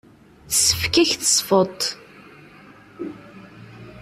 [0.49, 1.81] Tessefk-ak tesfeḍt.